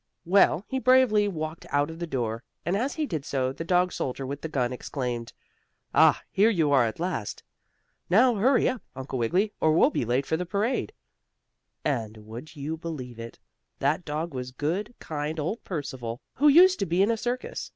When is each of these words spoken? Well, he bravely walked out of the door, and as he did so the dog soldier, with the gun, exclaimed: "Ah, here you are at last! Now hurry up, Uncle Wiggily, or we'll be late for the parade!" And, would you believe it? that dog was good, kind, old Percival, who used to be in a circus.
Well, 0.25 0.65
he 0.67 0.79
bravely 0.79 1.27
walked 1.27 1.67
out 1.69 1.91
of 1.91 1.99
the 1.99 2.07
door, 2.07 2.41
and 2.65 2.75
as 2.75 2.95
he 2.95 3.05
did 3.05 3.23
so 3.23 3.53
the 3.53 3.63
dog 3.63 3.93
soldier, 3.93 4.25
with 4.25 4.41
the 4.41 4.47
gun, 4.49 4.73
exclaimed: 4.73 5.31
"Ah, 5.93 6.23
here 6.31 6.49
you 6.49 6.71
are 6.71 6.85
at 6.87 6.99
last! 6.99 7.43
Now 8.09 8.33
hurry 8.33 8.67
up, 8.67 8.81
Uncle 8.95 9.19
Wiggily, 9.19 9.53
or 9.61 9.73
we'll 9.73 9.91
be 9.91 10.03
late 10.03 10.25
for 10.25 10.37
the 10.37 10.43
parade!" 10.47 10.91
And, 11.85 12.17
would 12.25 12.55
you 12.55 12.77
believe 12.77 13.19
it? 13.19 13.37
that 13.77 14.03
dog 14.03 14.33
was 14.33 14.49
good, 14.49 14.95
kind, 14.97 15.39
old 15.39 15.63
Percival, 15.63 16.19
who 16.33 16.47
used 16.47 16.79
to 16.79 16.87
be 16.87 17.03
in 17.03 17.11
a 17.11 17.15
circus. 17.15 17.69